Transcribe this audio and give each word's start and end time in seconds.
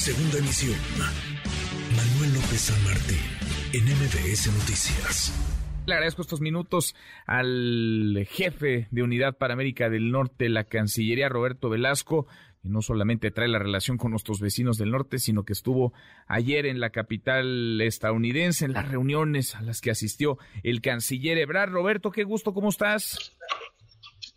Segunda 0.00 0.38
emisión. 0.38 0.78
Manuel 1.94 2.32
López 2.32 2.58
San 2.58 2.84
Martín, 2.84 3.18
en 3.74 3.84
MBS 3.84 4.46
Noticias. 4.46 5.30
Le 5.84 5.92
agradezco 5.92 6.22
estos 6.22 6.40
minutos 6.40 6.96
al 7.26 8.26
jefe 8.30 8.88
de 8.90 9.02
Unidad 9.02 9.36
para 9.36 9.52
América 9.52 9.90
del 9.90 10.10
Norte, 10.10 10.48
la 10.48 10.64
Cancillería, 10.64 11.28
Roberto 11.28 11.68
Velasco, 11.68 12.26
y 12.62 12.70
no 12.70 12.80
solamente 12.80 13.30
trae 13.30 13.48
la 13.48 13.58
relación 13.58 13.98
con 13.98 14.10
nuestros 14.10 14.40
vecinos 14.40 14.78
del 14.78 14.90
norte, 14.90 15.18
sino 15.18 15.44
que 15.44 15.52
estuvo 15.52 15.92
ayer 16.26 16.64
en 16.64 16.80
la 16.80 16.90
capital 16.90 17.78
estadounidense, 17.82 18.64
en 18.64 18.72
las 18.72 18.88
reuniones 18.88 19.54
a 19.54 19.60
las 19.60 19.82
que 19.82 19.90
asistió 19.90 20.38
el 20.62 20.80
canciller 20.80 21.36
Ebrard. 21.36 21.72
Roberto, 21.72 22.10
qué 22.10 22.24
gusto, 22.24 22.54
¿cómo 22.54 22.70
estás? 22.70 23.36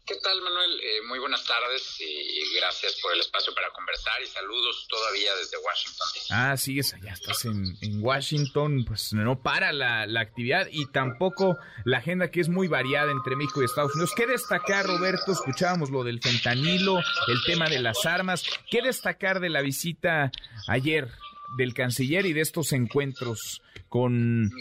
¿Qué 0.05 0.15
tal, 0.21 0.41
Manuel? 0.41 0.71
Eh, 0.81 1.07
muy 1.07 1.17
buenas 1.17 1.45
tardes 1.45 1.95
y 2.01 2.57
gracias 2.59 2.99
por 3.01 3.13
el 3.13 3.21
espacio 3.21 3.53
para 3.55 3.69
conversar 3.69 4.21
y 4.21 4.27
saludos 4.27 4.85
todavía 4.89 5.33
desde 5.37 5.55
Washington. 5.57 6.07
Ah, 6.29 6.57
sigues 6.57 6.93
allá, 6.93 7.13
estás 7.13 7.45
en, 7.45 8.03
Washington, 8.03 8.83
pues 8.85 9.13
no 9.13 9.41
para 9.41 9.71
la, 9.71 10.05
la, 10.05 10.19
actividad 10.19 10.67
y 10.69 10.87
tampoco 10.91 11.57
la 11.85 11.99
agenda 11.99 12.31
que 12.31 12.41
es 12.41 12.49
muy 12.49 12.67
variada 12.67 13.11
entre 13.13 13.37
México 13.37 13.61
y 13.61 13.65
Estados 13.65 13.93
Unidos. 13.93 14.11
¿Qué 14.13 14.27
destacar, 14.27 14.85
Roberto? 14.85 15.31
Escuchábamos 15.31 15.89
lo 15.89 16.03
del 16.03 16.19
fentanilo, 16.21 16.99
el 16.99 17.43
tema 17.45 17.69
de 17.69 17.79
las 17.79 18.05
armas. 18.05 18.43
¿Qué 18.69 18.81
destacar 18.81 19.39
de 19.39 19.49
la 19.49 19.61
visita 19.61 20.33
ayer 20.67 21.09
del 21.57 21.73
canciller 21.73 22.25
y 22.25 22.33
de 22.33 22.41
estos 22.41 22.73
encuentros 22.73 23.61
con 23.87 24.51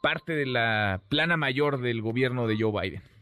parte 0.00 0.32
de 0.32 0.46
la 0.46 1.02
plana 1.10 1.36
mayor 1.36 1.82
del 1.82 2.00
gobierno 2.00 2.46
de 2.46 2.56
Joe 2.58 2.72
Biden? 2.80 3.15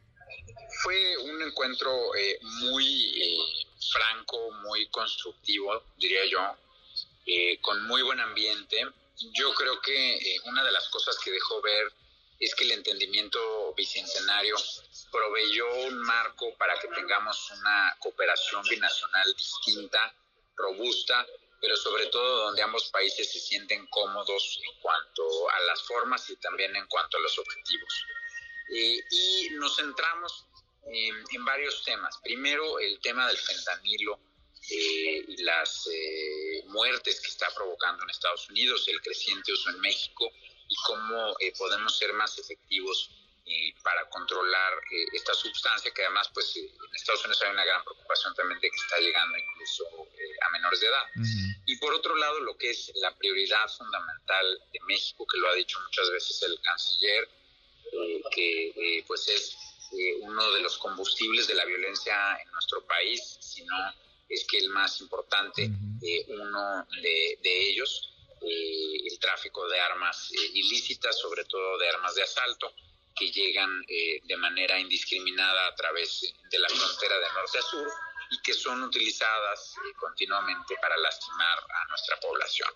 Encuentro 1.45 2.15
eh, 2.15 2.39
muy 2.43 3.23
eh, 3.23 3.67
franco, 3.93 4.51
muy 4.63 4.89
constructivo, 4.89 5.85
diría 5.99 6.25
yo, 6.27 6.57
eh, 7.27 7.61
con 7.61 7.87
muy 7.87 8.03
buen 8.03 8.19
ambiente. 8.21 8.87
Yo 9.33 9.53
creo 9.55 9.81
que 9.81 10.39
una 10.47 10.65
de 10.65 10.73
las 10.73 10.89
cosas 10.89 11.19
que 11.19 11.31
dejó 11.31 11.61
ver 11.61 11.93
es 12.41 12.55
que 12.55 12.65
el 12.65 12.73
entendimiento 12.73 13.75
bicentenario 13.77 14.57
proveyó 15.11 15.73
un 15.87 15.99
marco 15.99 16.55
para 16.57 16.79
que 16.81 16.89
tengamos 16.89 17.51
una 17.53 17.97
cooperación 18.01 18.65
binacional 18.65 19.35
distinta, 19.37 20.15
robusta, 20.57 21.27
pero 21.61 21.77
sobre 21.77 22.07
todo 22.07 22.47
donde 22.47 22.63
ambos 22.63 22.89
países 22.91 23.31
se 23.31 23.39
sienten 23.39 23.87
cómodos 23.87 24.61
en 24.63 24.81
cuanto 24.81 25.51
a 25.51 25.61
las 25.61 25.83
formas 25.83 26.29
y 26.31 26.37
también 26.37 26.75
en 26.75 26.87
cuanto 26.87 27.19
a 27.19 27.21
los 27.21 27.39
objetivos. 27.39 28.07
y 28.69 29.51
nos 29.53 29.77
centramos 29.77 30.47
en, 30.87 31.45
varios 31.45 31.83
temas. 31.85 32.19
Primero, 32.23 32.79
el 32.79 32.99
tema 33.01 33.27
del 33.29 33.37
fentanilo 33.37 34.19
eh, 34.71 35.25
y 35.29 35.43
las 35.43 35.89
eh, 35.93 36.63
muertes 36.67 37.21
que 37.21 37.29
está 37.29 37.49
provocando 37.55 38.03
en 38.03 38.11
Estados 38.11 38.49
Unidos, 38.51 38.87
el 38.89 39.01
creciente 39.03 39.53
uso 39.53 39.71
en 39.71 39.81
México 39.81 40.31
y 40.69 40.75
cómo 40.87 41.37
eh, 41.41 41.53
podemos 41.59 41.97
ser 41.99 42.13
más 42.15 42.39
efectivos 42.39 43.11
para 43.83 44.09
controlar 44.09 44.73
esta 45.13 45.35
sustancia 45.35 45.93
que 45.93 46.03
además 46.03 46.31
pues 46.33 46.57
en 46.57 46.95
Estados 46.95 47.23
Unidos 47.27 47.43
hay 47.43 47.51
una 47.51 47.67
gran 47.67 47.85
preocupación 47.85 48.35
también 48.35 48.59
de 48.59 48.71
que 48.71 48.77
está 48.77 48.99
llegando 48.99 49.37
incluso 49.37 49.85
a 50.41 50.49
menores 50.49 50.81
de 50.81 50.87
edad. 50.87 51.03
Y 51.67 51.77
por 51.77 51.93
otro 51.93 52.17
lado 52.17 52.41
lo 52.41 52.57
que 52.57 52.71
es 52.71 52.91
la 52.95 53.15
prioridad 53.15 53.69
fundamental 53.69 54.63
de 54.73 54.81
México, 54.87 55.27
que 55.27 55.37
lo 55.37 55.51
ha 55.51 55.55
dicho 55.57 55.79
muchas 55.79 56.11
veces 56.11 56.41
el 56.41 56.59
canciller, 56.63 57.29
que 58.35 59.05
pues 59.07 59.29
es 59.29 59.59
eh, 59.93 60.17
uno 60.21 60.53
de 60.53 60.61
los 60.61 60.79
combustibles 60.79 61.47
de 61.47 61.55
la 61.55 61.65
violencia 61.65 62.15
en 62.45 62.51
nuestro 62.51 62.85
país, 62.87 63.37
sino 63.41 63.75
es 64.29 64.45
que 64.47 64.59
el 64.59 64.71
más 64.71 65.01
importante, 65.01 65.71
eh, 66.03 66.25
uno 66.29 66.87
de, 67.03 67.39
ellos, 67.43 68.11
eh, 68.41 68.97
el 69.05 69.19
tráfico 69.19 69.69
de 69.69 69.79
armas 69.79 70.31
ilícitas, 70.33 71.19
sobre 71.19 71.45
todo 71.45 71.79
de 71.79 71.89
armas 71.89 72.15
de 72.15 72.23
asalto, 72.23 72.75
que 73.15 73.31
llegan 73.31 73.71
de 73.87 74.37
manera 74.37 74.81
indiscriminada 74.81 75.69
a 75.69 75.75
través 75.77 76.35
de 76.51 76.59
la 76.59 76.69
frontera 76.69 77.15
de 77.17 77.27
norte 77.33 77.59
a 77.59 77.63
sur 77.63 77.89
y 78.31 78.41
que 78.43 78.53
son 78.53 78.83
utilizadas 78.83 79.75
continuamente 79.99 80.77
para 80.81 80.97
lastimar 80.99 81.59
a 81.59 81.89
nuestra 81.89 82.19
población. 82.21 82.71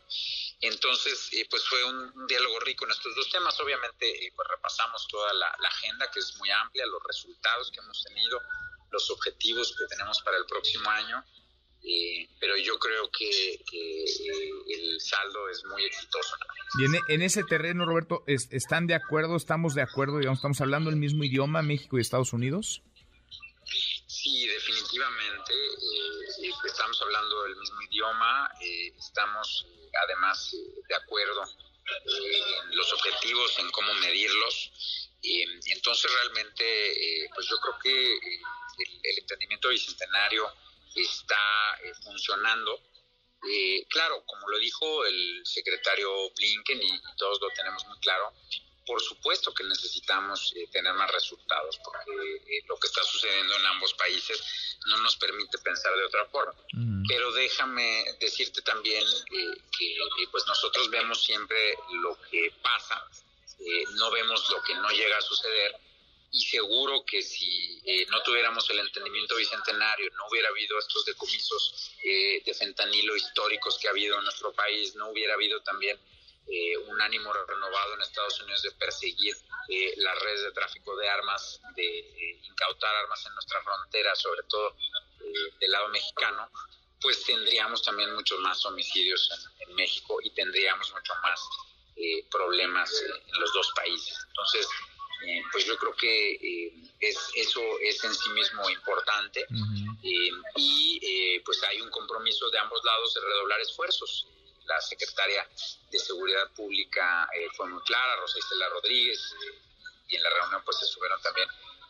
Entonces, 0.61 1.29
eh, 1.33 1.47
pues 1.51 1.67
fue 1.69 1.85
un, 1.85 2.27
diálogo 2.27 2.61
rico 2.61 2.85
en 2.85 2.91
estos 2.91 3.15
dos 3.15 3.31
temas. 3.31 3.59
Obviamente, 3.61 4.27
eh, 4.27 4.33
pues 4.35 4.49
repasamos 4.49 5.07
toda 5.09 5.33
la, 5.35 5.49
agenda, 5.69 6.11
que 6.11 6.21
es 6.21 6.37
muy 6.39 6.51
amplia, 6.51 6.87
los 6.87 7.03
resultados 7.07 7.71
que 7.71 7.81
hemos 7.81 8.03
tenido, 8.05 8.41
los 8.91 9.11
objetivos 9.11 9.75
que 9.77 9.87
tenemos 9.87 10.21
para 10.23 10.37
el 10.37 10.47
próximo 10.47 10.89
año. 10.91 11.25
Eh, 11.85 12.29
pero 12.41 12.57
yo 12.57 12.77
creo 12.79 13.09
que, 13.11 13.63
el 14.69 15.01
saldo 15.01 15.49
es 15.49 15.65
muy 15.65 15.85
exitoso. 15.85 16.37
Y 16.81 17.13
en, 17.13 17.23
ese 17.23 17.45
terreno, 17.45 17.87
Roberto, 17.87 18.25
¿están 18.27 18.87
de 18.87 18.95
acuerdo? 18.95 19.37
¿Estamos 19.37 19.75
de 19.75 19.83
acuerdo? 19.83 20.19
Digamos, 20.19 20.39
¿Estamos 20.39 20.61
hablando 20.61 20.91
el 20.91 20.97
mismo 20.97 21.23
idioma, 21.23 21.63
México 21.63 21.97
y 21.97 22.01
Estados 22.01 22.33
Unidos? 22.33 22.83
Definitivamente. 24.69 25.55
estamos 26.67 27.01
hablando 27.01 27.47
el 27.47 27.57
mismo 27.57 27.81
idioma. 27.91 28.51
estamos 28.99 29.67
además 30.05 30.53
eh, 30.53 30.83
de 30.87 30.95
acuerdo 30.95 31.43
eh, 31.43 32.43
en 32.65 32.77
los 32.77 32.93
objetivos, 32.93 33.59
en 33.61 33.71
cómo 33.71 33.95
medirlos. 33.95 34.71
Entonces 35.23 36.13
realmente, 36.13 37.25
eh, 37.25 37.31
pues 37.35 37.49
yo 37.49 37.57
creo 37.61 37.79
que 37.83 38.17
el, 38.17 39.19
entendimiento 39.21 39.71
bicentenario 39.71 40.53
está 40.95 41.81
funcionando. 42.05 42.79
claro, 43.89 44.23
como 44.27 44.49
lo 44.51 44.59
dijo 44.59 45.07
el 45.07 45.47
secretario 45.47 46.11
Blinken 46.37 46.83
y, 46.83 47.01
todos 47.17 47.41
lo 47.41 47.49
tenemos 47.53 47.87
muy 47.87 47.99
claro, 48.01 48.35
por 48.89 49.03
supuesto 49.03 49.53
que 49.53 49.65
necesitamos 49.65 50.55
tener 50.73 50.95
más 50.95 51.11
resultados, 51.13 51.79
porque 51.85 52.65
lo 52.67 52.79
que 52.81 52.87
está 52.87 53.05
sucediendo 53.05 53.55
en 53.55 53.67
ambos 53.67 53.93
países 53.93 54.43
no 54.87 54.97
nos 54.99 55.15
permite 55.17 55.59
pensar 55.59 55.95
de 55.95 56.05
otra 56.05 56.25
forma. 56.27 56.55
Pero 57.07 57.31
déjame 57.33 58.05
decirte 58.19 58.63
también 58.63 59.03
eh, 59.03 59.63
que 59.79 59.93
eh, 59.95 60.29
pues 60.31 60.47
nosotros 60.47 60.89
vemos 60.91 61.23
siempre 61.23 61.77
lo 62.03 62.19
que 62.31 62.51
pasa, 62.63 63.07
eh, 63.61 63.85
no 63.97 64.11
vemos 64.11 64.49
lo 64.51 64.63
que 64.63 64.75
no 64.75 64.91
llega 64.91 65.19
a 65.19 65.23
suceder 65.23 65.77
y 66.31 66.41
seguro 66.43 67.05
que 67.07 67.23
si 67.23 67.83
no 68.11 68.23
tuviéramos 68.23 68.69
el 68.69 68.81
entendimiento 68.81 69.37
bicentenario, 69.37 70.11
no 70.11 70.29
hubiera 70.29 70.51
habido 70.51 70.79
estos 70.79 71.07
decomisos 71.07 71.93
de 72.05 72.55
fentanilo 72.55 73.17
históricos 73.17 73.79
que 73.79 73.89
ha 73.89 73.93
habido 73.93 74.19
en 74.19 74.25
nuestro 74.25 74.53
país, 74.53 74.95
no 74.95 75.09
hubiera 75.09 75.33
habido 75.33 75.63
también 75.63 75.99
un 76.87 77.01
ánimo 77.03 77.33
renovado 77.33 77.95
en 77.95 78.01
Estados 78.01 78.41
Unidos 78.41 78.63
de 78.63 78.71
perseguir 78.73 79.37
las 79.97 80.19
redes 80.21 80.43
de 80.45 80.53
tráfico 80.53 80.97
de 80.97 81.09
armas, 81.09 81.61
de 81.77 82.39
incautar 82.43 82.95
armas 82.97 83.27
en 83.27 83.35
nuestra 83.35 83.63
frontera, 83.63 84.15
sobre 84.15 84.43
todo 84.45 84.75
del 85.61 85.71
lado 85.71 85.89
mexicano, 85.89 86.51
pues 87.01 87.25
tendríamos 87.25 87.83
también 87.83 88.15
muchos 88.15 88.39
más 88.41 88.65
homicidios 88.67 89.31
en, 89.61 89.75
México 89.75 90.19
y 90.23 90.31
tendríamos 90.31 90.93
mucho 90.93 91.13
más 91.23 91.41
eh, 91.95 92.27
problemas 92.31 92.91
en 93.03 93.41
los 93.41 93.53
dos 93.53 93.71
países. 93.77 94.19
Entonces, 94.29 94.67
eh, 95.25 95.43
pues 95.53 95.67
yo 95.67 95.77
creo 95.77 95.95
que 95.95 96.33
eh, 96.33 96.73
es, 96.99 97.31
eso 97.37 97.61
es 97.81 98.03
en 98.03 98.15
sí 98.15 98.31
mismo 98.31 98.69
importante 98.71 99.47
y 100.03 101.41
pues 101.41 101.63
hay 101.63 101.81
un 101.81 101.91
compromiso 101.91 102.51
de 102.51 102.59
ambos 102.59 102.83
lados 102.83 103.15
de 103.15 103.21
redoblar 103.21 103.61
esfuerzos. 103.61 104.27
La 104.69 104.81
secretaria 104.81 105.49
de 105.91 105.99
Seguridad 105.99 106.51
Pública 106.55 107.29
fue 107.57 107.67
muy 107.69 107.83
clara, 107.83 108.17
Rosa 108.17 108.39
Isela 108.39 108.69
Rodríguez, 108.69 109.35
y 110.09 110.17
en 110.17 110.23
la 110.23 110.31
reunión 110.31 110.63
pues 110.65 110.83
estuvieron 110.83 111.21
también 111.23 111.49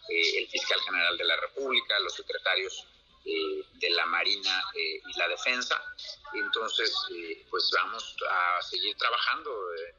el 0.09 0.49
fiscal 0.49 0.81
general 0.81 1.19
de 1.19 1.25
la 1.25 1.37
República, 1.37 1.99
los 2.01 2.15
secretarios 2.15 2.87
eh, 3.25 3.63
de 3.75 3.91
la 3.91 4.07
Marina 4.07 4.63
eh, 4.75 5.03
y 5.07 5.19
la 5.19 5.29
Defensa. 5.29 5.81
Entonces, 6.33 6.91
eh, 7.15 7.45
pues 7.51 7.71
vamos 7.75 8.17
a 8.31 8.63
seguir 8.63 8.97
trabajando 8.97 9.51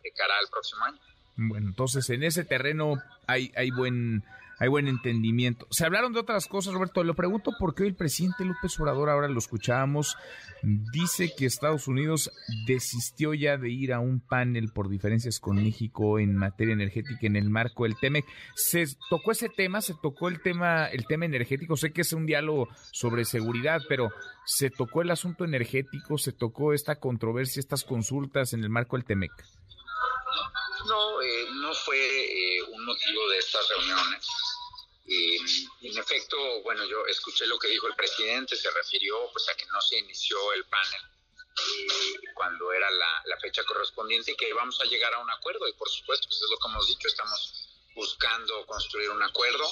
de 0.02 0.12
cara 0.14 0.38
al 0.40 0.48
próximo 0.48 0.86
año. 0.86 1.00
Bueno, 1.36 1.68
entonces 1.68 2.10
en 2.10 2.24
ese 2.24 2.44
terreno 2.44 2.96
hay, 3.28 3.52
hay 3.56 3.72
buen 3.72 4.24
hay 4.60 4.68
buen 4.68 4.88
entendimiento. 4.88 5.68
Se 5.72 5.86
hablaron 5.86 6.12
de 6.12 6.20
otras 6.20 6.48
cosas, 6.48 6.74
Roberto. 6.74 7.04
Lo 7.04 7.16
pregunto 7.16 7.52
porque 7.58 7.84
hoy 7.84 7.90
el 7.90 7.96
presidente 7.96 8.44
López 8.44 8.78
Obrador, 8.80 9.10
ahora 9.10 9.30
lo 9.30 9.40
escuchábamos, 9.40 10.18
dice 10.62 11.34
que 11.36 11.46
Estados 11.46 11.88
Unidos 11.88 12.30
desistió 12.68 13.34
ya 13.34 13.58
de 13.58 13.70
ir 13.70 13.94
a 13.94 14.00
un 14.00 14.20
panel 14.20 14.72
por 14.74 14.90
diferencias 14.90 15.40
con 15.40 15.56
México 15.56 16.20
en 16.20 16.36
materia 16.36 16.74
energética 16.74 17.28
en 17.28 17.38
el 17.38 17.50
marco 17.50 17.84
del 17.84 17.98
TEMEC. 17.98 18.26
Se 18.56 18.86
tocó 19.10 19.32
ese 19.32 19.48
tema, 19.48 19.82
se 19.82 19.94
tocó 20.02 20.28
el 20.28 20.42
tema, 20.42 20.88
el 20.88 21.06
tema 21.08 21.26
energético. 21.26 21.78
Sé 21.78 21.94
que 21.94 22.02
es 22.02 22.12
un 22.12 22.26
diálogo 22.26 22.68
sobre 22.92 23.24
seguridad, 23.24 23.82
pero 23.88 24.12
se 24.46 24.70
tocó 24.70 25.02
el 25.02 25.12
asunto 25.12 25.46
energético, 25.46 26.18
se 26.18 26.34
tocó 26.34 26.74
esta 26.74 27.00
controversia, 27.00 27.62
estas 27.62 27.86
consultas 27.86 28.54
en 28.54 28.64
el 28.64 28.70
marco 28.70 28.98
del 28.98 29.06
TEMEC. 29.06 29.32
No, 30.88 31.22
eh, 31.22 31.46
no 31.62 31.74
fue 31.74 31.98
eh, 31.98 32.64
un 32.74 32.86
motivo 32.86 33.30
de 33.30 33.38
estas 33.38 33.68
reuniones. 33.70 34.28
En 35.10 35.98
efecto, 35.98 36.38
bueno, 36.62 36.86
yo 36.86 37.06
escuché 37.08 37.48
lo 37.48 37.58
que 37.58 37.68
dijo 37.68 37.88
el 37.88 37.96
presidente, 37.96 38.56
se 38.56 38.70
refirió 38.70 39.30
pues 39.32 39.50
a 39.50 39.56
que 39.56 39.66
no 39.68 39.82
se 39.82 39.98
inició 39.98 40.54
el 40.54 40.66
panel 40.66 41.02
cuando 42.36 42.72
era 42.72 42.90
la, 42.92 43.22
la, 43.26 43.38
fecha 43.38 43.64
correspondiente 43.66 44.32
y 44.32 44.36
que 44.36 44.54
vamos 44.54 44.80
a 44.80 44.86
llegar 44.86 45.14
a 45.14 45.20
un 45.20 45.30
acuerdo. 45.30 45.68
Y 45.68 45.74
por 45.74 45.90
supuesto, 45.90 46.28
pues 46.28 46.42
es 46.42 46.50
lo 46.50 46.58
que 46.58 46.68
hemos 46.68 46.88
dicho, 46.88 47.08
estamos 47.08 47.70
buscando 47.96 48.66
construir 48.66 49.10
un 49.10 49.22
acuerdo. 49.22 49.70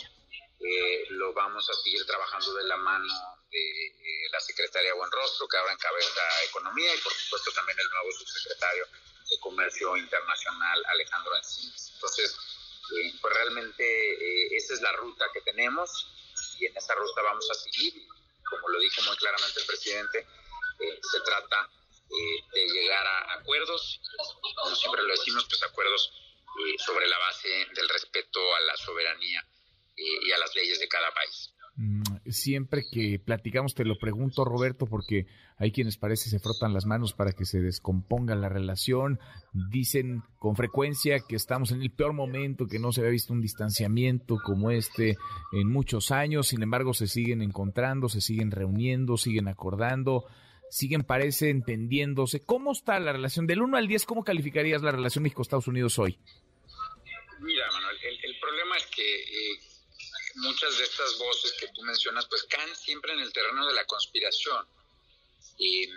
lo 1.09 1.33
vamos 1.33 1.69
a 1.69 1.73
seguir 1.83 2.05
trabajando 2.05 2.53
de 2.55 2.63
la 2.63 2.77
mano 2.77 3.13
de 3.49 4.29
la 4.31 4.39
secretaria 4.41 4.93
Buenrostro, 4.95 5.47
que 5.47 5.57
ahora 5.57 5.73
encabeza 5.73 6.21
Economía, 6.49 6.93
y 6.93 6.99
por 6.99 7.13
supuesto 7.13 7.51
también 7.51 7.79
el 7.79 7.89
nuevo 7.89 8.11
subsecretario 8.11 8.85
de 9.29 9.39
Comercio 9.39 9.95
Internacional, 9.97 10.85
Alejandro 10.87 11.35
Encinas. 11.37 11.91
Entonces, 11.93 12.35
eh, 12.95 13.13
pues 13.21 13.33
realmente 13.33 14.06
eh, 14.67 14.73
esa 14.73 14.73
es 14.73 14.81
la 14.81 14.91
ruta 14.93 15.25
que 15.33 15.41
tenemos 15.41 15.89
y 16.59 16.65
en 16.65 16.77
esa 16.77 16.93
ruta 16.95 17.21
vamos 17.21 17.49
a 17.49 17.53
seguir. 17.53 17.93
Como 18.49 18.69
lo 18.69 18.79
dijo 18.79 19.01
muy 19.03 19.15
claramente 19.17 19.59
el 19.59 19.65
presidente, 19.65 20.19
eh, 20.79 20.99
se 21.01 21.19
trata 21.21 21.69
de 22.09 22.67
llegar 22.69 23.05
a 23.05 23.33
acuerdos, 23.33 23.99
como 24.55 24.75
siempre 24.75 25.03
lo 25.03 25.09
decimos, 25.09 25.45
pues 25.49 25.61
acuerdos 25.63 26.09
sobre 26.85 27.05
la 27.07 27.17
base 27.17 27.49
del 27.75 27.89
respeto 27.89 28.39
a 28.55 28.59
la 28.61 28.77
soberanía 28.77 29.45
y 29.97 30.31
a 30.31 30.37
las 30.37 30.55
leyes 30.55 30.79
de 30.79 30.87
cada 30.87 31.13
país. 31.13 31.53
Mm, 31.75 32.16
siempre 32.29 32.83
que 32.91 33.19
platicamos, 33.19 33.73
te 33.73 33.85
lo 33.85 33.97
pregunto, 33.97 34.45
Roberto, 34.45 34.85
porque 34.85 35.27
hay 35.57 35.71
quienes 35.71 35.97
parece 35.97 36.29
se 36.29 36.39
frotan 36.39 36.73
las 36.73 36.85
manos 36.85 37.13
para 37.13 37.31
que 37.31 37.45
se 37.45 37.59
descomponga 37.59 38.35
la 38.35 38.49
relación. 38.49 39.19
Dicen 39.53 40.23
con 40.39 40.55
frecuencia 40.55 41.19
que 41.27 41.35
estamos 41.35 41.71
en 41.71 41.81
el 41.81 41.91
peor 41.91 42.13
momento, 42.13 42.67
que 42.67 42.79
no 42.79 42.91
se 42.91 43.01
había 43.01 43.11
visto 43.11 43.33
un 43.33 43.41
distanciamiento 43.41 44.37
como 44.43 44.71
este 44.71 45.17
en 45.51 45.71
muchos 45.71 46.11
años. 46.11 46.47
Sin 46.47 46.61
embargo, 46.61 46.93
se 46.93 47.07
siguen 47.07 47.41
encontrando, 47.41 48.09
se 48.09 48.21
siguen 48.21 48.51
reuniendo, 48.51 49.17
siguen 49.17 49.47
acordando, 49.47 50.25
siguen, 50.69 51.03
parece, 51.03 51.49
entendiéndose. 51.49 52.43
¿Cómo 52.43 52.71
está 52.71 52.99
la 52.99 53.13
relación? 53.13 53.47
Del 53.47 53.61
1 53.61 53.77
al 53.77 53.87
10, 53.87 54.05
¿cómo 54.05 54.23
calificarías 54.23 54.81
la 54.81 54.91
relación 54.91 55.23
México-Estados 55.23 55.67
Unidos 55.67 55.97
hoy? 55.99 56.19
Mira, 57.39 57.65
Manuel, 57.71 57.97
el, 58.03 58.39
problema 58.39 58.77
es 58.77 58.85
que 58.87 59.03
eh, 59.03 59.59
muchas 60.37 60.77
de 60.77 60.83
estas 60.83 61.17
voces 61.17 61.53
que 61.59 61.67
tú 61.69 61.81
mencionas 61.83 62.25
pues 62.27 62.43
caen 62.43 62.75
siempre 62.75 63.13
en 63.13 63.19
el 63.19 63.33
terreno 63.33 63.67
de 63.67 63.73
la 63.73 63.85
conspiración. 63.85 64.65
Y, 65.59 65.87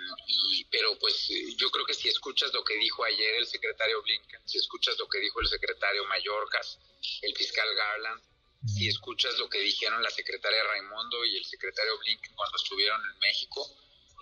pero 0.71 0.99
pues 0.99 1.29
yo 1.57 1.71
creo 1.71 1.85
que 1.85 1.93
si 1.93 2.09
escuchas 2.09 2.53
lo 2.55 2.65
que 2.65 2.75
dijo 2.77 3.05
ayer 3.05 3.35
el 3.35 3.47
secretario 3.47 4.03
Blinken, 4.03 4.41
si 4.49 4.59
escuchas 4.59 4.99
lo 4.99 5.07
que 5.09 5.19
dijo 5.19 5.41
el 5.41 5.49
secretario 5.49 6.05
Mayorkas, 6.07 6.79
el 7.21 7.37
fiscal 7.37 7.69
Garland, 7.75 8.23
si 8.67 8.89
escuchas 8.89 9.39
lo 9.39 9.49
que 9.51 9.61
dijeron 9.61 10.03
la 10.03 10.11
secretaria 10.11 10.63
Raimondo 10.65 11.25
y 11.27 11.37
el 11.37 11.45
secretario 11.45 11.99
Blinken 11.99 12.35
cuando 12.35 12.57
estuvieron 12.57 13.01
en 13.05 13.19
México, 13.19 13.71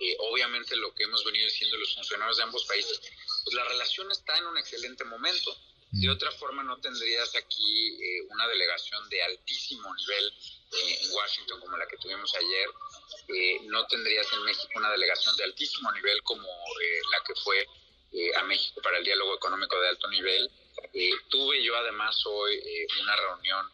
eh, 0.01 0.15
obviamente 0.19 0.75
lo 0.75 0.93
que 0.93 1.03
hemos 1.03 1.23
venido 1.25 1.45
diciendo 1.45 1.77
los 1.77 1.93
funcionarios 1.93 2.37
de 2.37 2.43
ambos 2.43 2.65
países, 2.65 3.01
pues 3.43 3.53
la 3.53 3.63
relación 3.65 4.11
está 4.11 4.37
en 4.37 4.47
un 4.47 4.57
excelente 4.57 5.03
momento. 5.05 5.55
De 5.91 6.07
otra 6.07 6.31
forma, 6.31 6.63
no 6.63 6.79
tendrías 6.79 7.35
aquí 7.35 7.97
eh, 7.99 8.21
una 8.29 8.47
delegación 8.47 9.09
de 9.09 9.23
altísimo 9.23 9.93
nivel 9.95 10.33
eh, 10.71 10.99
en 11.01 11.11
Washington 11.11 11.59
como 11.59 11.77
la 11.77 11.87
que 11.87 11.97
tuvimos 11.97 12.31
ayer. 12.35 12.69
Eh, 13.29 13.59
no 13.63 13.87
tendrías 13.87 14.31
en 14.33 14.43
México 14.43 14.69
una 14.75 14.91
delegación 14.91 15.35
de 15.35 15.45
altísimo 15.45 15.91
nivel 15.91 16.21
como 16.23 16.47
la 17.11 17.23
que 17.25 17.33
fue 17.35 17.67
a 18.35 18.43
México 18.43 18.81
para 18.81 18.97
el 18.97 19.03
diálogo 19.03 19.35
económico 19.35 19.79
de 19.79 19.89
alto 19.89 20.07
nivel. 20.09 20.49
tuve 21.29 21.63
yo 21.63 21.75
además 21.77 22.19
hoy 22.25 22.59
una 23.01 23.15
reunión 23.15 23.71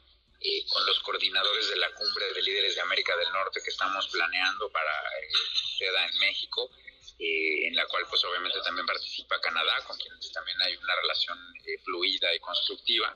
con 0.67 0.85
los 0.85 1.00
coordinadores 1.00 1.69
de 1.69 1.77
la 1.77 1.94
cumbre 1.95 2.33
de 2.33 2.41
líderes 2.41 2.75
de 2.75 2.81
América 2.81 3.15
del 3.15 3.31
Norte 3.31 3.62
que 3.63 3.71
estamos 3.71 4.07
planeando 4.09 4.69
para 4.71 4.91
que 5.21 5.57
suceda 5.57 6.06
en 6.06 6.19
México 6.19 6.69
eh, 7.17 7.67
en 7.67 7.75
la 7.75 7.85
cual 7.88 8.06
pues 8.09 8.23
obviamente 8.25 8.59
también 8.62 8.85
participa 8.85 9.39
Canadá, 9.39 9.83
con 9.88 9.97
quienes 9.97 10.31
también 10.31 10.62
hay 10.62 10.75
una 10.75 10.95
relación 10.95 11.38
eh, 11.65 11.77
fluida 11.83 12.33
y 12.33 12.39
constructiva. 12.39 13.15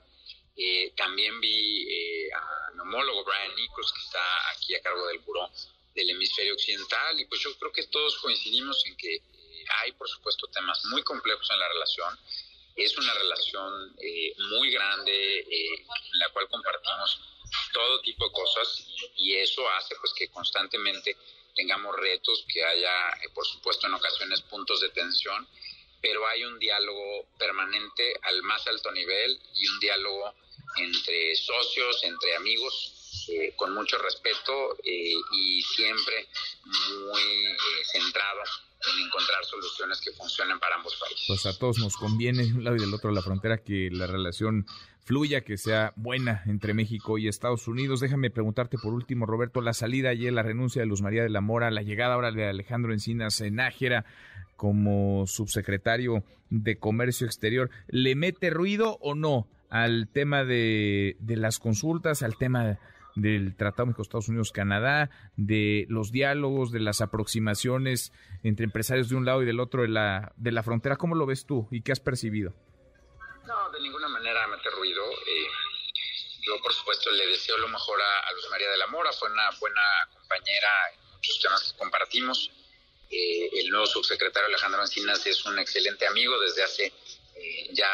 Eh, 0.56 0.94
también 0.96 1.40
vi 1.40 2.30
a 2.32 2.72
mi 2.74 2.80
homólogo 2.82 3.24
Brian 3.24 3.56
Nichols, 3.56 3.92
que 3.92 4.02
está 4.02 4.50
aquí 4.52 4.76
a 4.76 4.82
cargo 4.82 5.06
del 5.08 5.20
Buró 5.20 5.50
del 5.96 6.10
Hemisferio 6.12 6.54
Occidental, 6.54 7.20
y 7.20 7.26
pues 7.26 7.42
yo 7.42 7.58
creo 7.58 7.72
que 7.72 7.88
todos 7.88 8.18
coincidimos 8.20 8.86
en 8.86 8.96
que 8.96 9.22
hay, 9.82 9.92
por 9.94 10.08
supuesto, 10.08 10.48
temas 10.48 10.84
muy 10.86 11.04
complejos 11.04 11.50
en 11.52 11.60
la 11.60 11.68
relación. 11.68 12.20
Es 12.76 12.98
una 12.98 13.14
relación 13.14 13.96
muy 14.52 14.72
grande 14.72 15.40
en 15.42 16.20
la 16.20 16.30
cual 16.30 16.48
compartimos 16.48 17.20
todo 17.74 18.02
tipo 18.02 18.26
de 18.26 18.32
cosas 18.32 18.86
y 19.18 19.36
eso 19.36 19.70
hace 19.72 19.96
pues 19.96 20.14
que 20.14 20.30
constantemente 20.30 21.16
tengamos 21.60 21.94
retos, 21.98 22.46
que 22.48 22.64
haya, 22.64 23.10
eh, 23.22 23.30
por 23.34 23.46
supuesto, 23.46 23.86
en 23.86 23.94
ocasiones 23.94 24.40
puntos 24.44 24.80
de 24.80 24.90
tensión, 24.92 25.46
pero 26.02 26.26
hay 26.26 26.46
un 26.46 26.58
diálogo 26.58 27.28
permanente 27.38 28.14
al 28.22 28.42
más 28.44 28.66
alto 28.66 28.90
nivel 28.94 29.38
y 29.54 29.68
un 29.68 29.80
diálogo 29.82 30.34
entre 30.78 31.36
socios, 31.36 32.02
entre 32.06 32.38
amigos, 32.38 32.99
eh, 33.30 33.54
con 33.56 33.74
mucho 33.74 33.98
respeto 33.98 34.78
eh, 34.84 35.14
y 35.34 35.62
siempre 35.62 36.28
muy 36.66 37.22
centrado 37.92 38.42
en 38.82 39.06
encontrar 39.06 39.44
soluciones 39.44 40.00
que 40.02 40.12
funcionen 40.12 40.60
para 40.60 40.76
ambos 40.76 40.96
países. 41.00 41.26
Pues 41.28 41.46
a 41.46 41.58
todos 41.58 41.80
nos 41.80 41.98
conviene, 41.98 42.46
de 42.46 42.54
un 42.54 42.64
lado 42.64 42.78
y 42.78 42.80
del 42.80 42.94
otro 42.94 43.10
de 43.10 43.16
la 43.16 43.22
frontera, 43.22 43.58
que 43.58 43.90
la 43.92 44.08
relación 44.08 44.66
fluya, 45.04 45.42
que 45.42 45.58
sea 45.58 45.92
buena 45.96 46.44
entre 46.46 46.74
México 46.74 47.18
y 47.18 47.28
Estados 47.28 47.68
Unidos. 47.68 48.00
Déjame 48.00 48.30
preguntarte 48.30 48.78
por 48.78 48.94
último, 48.94 49.26
Roberto, 49.26 49.60
la 49.60 49.74
salida 49.74 50.10
ayer, 50.10 50.32
la 50.32 50.44
renuncia 50.44 50.82
de 50.82 50.86
Luz 50.86 51.02
María 51.02 51.24
de 51.24 51.30
la 51.30 51.42
Mora, 51.42 51.72
la 51.72 51.82
llegada 51.82 52.14
ahora 52.14 52.32
de 52.32 52.48
Alejandro 52.48 52.94
Encinas 52.94 53.42
Nájera 53.42 54.06
como 54.56 55.26
subsecretario 55.26 56.24
de 56.50 56.78
Comercio 56.78 57.26
Exterior, 57.26 57.70
¿le 57.88 58.16
mete 58.16 58.50
ruido 58.50 58.98
o 59.02 59.16
no 59.16 59.48
al 59.70 60.08
tema 60.08 60.44
de, 60.44 61.16
de 61.20 61.38
las 61.38 61.60
consultas, 61.60 62.24
al 62.24 62.38
tema 62.38 62.78
del 63.16 63.56
Tratado 63.56 63.88
México-Estados 63.88 64.30
Unidos-Canadá, 64.30 65.10
de 65.36 65.86
los 65.90 66.12
diálogos, 66.12 66.72
de 66.72 66.80
las 66.80 67.02
aproximaciones 67.02 68.12
entre 68.44 68.66
empresarios 68.66 69.10
de 69.10 69.16
un 69.16 69.26
lado 69.26 69.42
y 69.42 69.46
del 69.46 69.60
otro 69.60 69.82
de 69.82 69.90
la, 69.90 70.34
de 70.38 70.52
la 70.52 70.64
frontera? 70.64 70.98
¿Cómo 70.98 71.16
lo 71.16 71.26
ves 71.26 71.46
tú 71.46 71.68
y 71.72 71.82
qué 71.82 71.92
has 71.92 72.00
percibido? 72.00 72.54
No, 73.46 73.70
de 73.72 73.82
ninguna 73.82 74.08
manera 74.08 74.48
mete 74.48 74.70
ruido. 74.70 75.04
Eh, 75.04 75.48
yo, 76.42 76.62
por 76.62 76.74
supuesto, 76.74 77.12
le 77.12 77.28
deseo 77.28 77.58
lo 77.58 77.68
mejor 77.68 78.00
a, 78.00 78.34
Luz 78.34 78.48
María 78.52 78.70
de 78.70 78.78
la 78.78 78.88
Mora. 78.88 79.12
Fue 79.12 79.32
una 79.32 79.50
buena 79.60 79.82
compañera 80.14 80.70
en 80.94 81.16
muchos 81.16 81.40
temas 81.42 81.72
que 81.72 81.78
compartimos. 81.78 82.52
Eh, 83.10 83.50
el 83.62 83.70
nuevo 83.70 83.88
subsecretario 83.88 84.48
Alejandro 84.48 84.82
Encinas 84.82 85.26
es 85.26 85.44
un 85.46 85.58
excelente 85.58 86.06
amigo 86.06 86.40
desde 86.40 86.64
hace 86.64 86.94
eh, 87.40 87.70
ya 87.72 87.90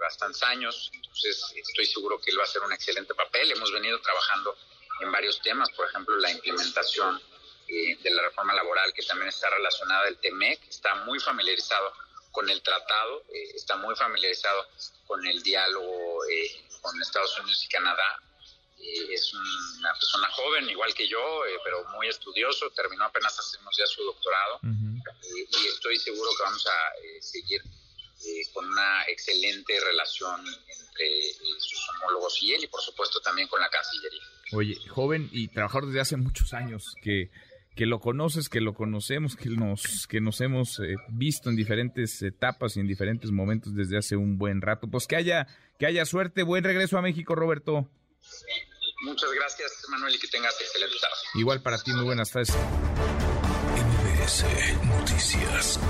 bastantes 0.00 0.42
años. 0.42 0.90
Entonces, 0.94 1.52
estoy 1.56 1.86
seguro 1.86 2.20
que 2.20 2.30
él 2.30 2.38
va 2.38 2.42
a 2.42 2.46
hacer 2.46 2.62
un 2.62 2.72
excelente 2.72 3.14
papel. 3.14 3.50
Hemos 3.50 3.72
venido 3.72 4.00
trabajando 4.00 4.56
en 5.00 5.12
varios 5.12 5.40
temas, 5.40 5.70
por 5.70 5.88
ejemplo, 5.88 6.16
la 6.16 6.30
implementación 6.30 7.20
de 7.68 8.10
la 8.10 8.22
reforma 8.22 8.52
laboral 8.52 8.92
que 8.92 9.02
también 9.02 9.28
está 9.28 9.48
relacionada 9.48 10.08
al 10.08 10.18
TEMEC. 10.18 10.68
Está 10.68 10.94
muy 11.06 11.18
familiarizado 11.20 11.92
con 12.32 12.48
el 12.48 12.60
tratado, 12.62 13.24
eh, 13.32 13.52
está 13.54 13.76
muy 13.76 13.94
familiarizado 13.94 14.66
con 15.06 15.24
el 15.24 15.42
diálogo 15.42 16.24
eh, 16.24 16.64
con 16.80 17.00
Estados 17.00 17.38
Unidos 17.38 17.64
y 17.64 17.68
Canadá. 17.68 18.20
Eh, 18.78 19.14
es 19.14 19.32
una 19.78 19.92
persona 19.92 20.28
joven, 20.30 20.68
igual 20.68 20.92
que 20.94 21.06
yo, 21.06 21.42
pero 21.62 21.84
muy 21.90 22.08
estudioso, 22.08 22.70
terminó 22.70 23.04
apenas 23.04 23.38
hace 23.38 23.58
unos 23.58 23.76
días 23.76 23.90
su 23.90 24.02
doctorado 24.02 24.58
y 25.22 25.66
estoy 25.68 25.96
seguro 25.98 26.30
que 26.36 26.42
vamos 26.42 26.66
a 26.66 26.92
seguir 27.20 27.62
con 28.52 28.66
una 28.66 29.04
excelente 29.08 29.74
relación 29.80 30.40
entre 30.40 31.08
sus 31.58 31.88
homólogos 31.90 32.42
y 32.42 32.52
él 32.52 32.64
y 32.64 32.66
por 32.66 32.80
supuesto 32.80 33.20
también 33.20 33.48
con 33.48 33.60
la 33.60 33.68
Cancillería. 33.68 34.22
Oye, 34.52 34.76
joven 34.88 35.28
y 35.32 35.48
trabajador 35.48 35.86
desde 35.86 36.00
hace 36.00 36.16
muchos 36.16 36.52
años 36.52 36.94
que 37.02 37.30
que 37.74 37.86
lo 37.86 38.00
conoces, 38.00 38.48
que 38.48 38.60
lo 38.60 38.74
conocemos, 38.74 39.36
que 39.36 39.48
nos, 39.48 40.06
que 40.06 40.20
nos 40.20 40.40
hemos 40.40 40.78
eh, 40.80 40.96
visto 41.08 41.48
en 41.48 41.56
diferentes 41.56 42.20
etapas 42.22 42.76
y 42.76 42.80
en 42.80 42.86
diferentes 42.86 43.30
momentos 43.30 43.74
desde 43.74 43.96
hace 43.96 44.16
un 44.16 44.36
buen 44.36 44.60
rato. 44.60 44.88
Pues 44.88 45.06
que 45.06 45.16
haya, 45.16 45.46
que 45.78 45.86
haya 45.86 46.04
suerte, 46.04 46.42
buen 46.42 46.64
regreso 46.64 46.98
a 46.98 47.02
México, 47.02 47.34
Roberto. 47.34 47.88
Muchas 49.04 49.32
gracias, 49.32 49.72
Manuel, 49.88 50.14
y 50.14 50.18
que 50.18 50.28
tengas 50.28 50.54
excelente 50.60 50.96
tarde. 51.00 51.16
Igual 51.34 51.62
para 51.62 51.78
ti, 51.78 51.92
muy 51.92 52.04
buenas 52.04 52.30
tardes. 52.30 52.50
MBS 53.74 54.44
Noticias. 54.84 55.80